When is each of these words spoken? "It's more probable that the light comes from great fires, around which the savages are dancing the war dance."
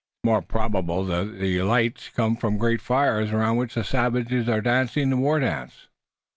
"It's 0.17 0.25
more 0.27 0.41
probable 0.41 1.05
that 1.05 1.37
the 1.37 1.61
light 1.61 2.09
comes 2.15 2.39
from 2.39 2.57
great 2.57 2.81
fires, 2.81 3.31
around 3.31 3.57
which 3.57 3.75
the 3.75 3.83
savages 3.83 4.49
are 4.49 4.59
dancing 4.59 5.11
the 5.11 5.17
war 5.17 5.39
dance." 5.39 5.89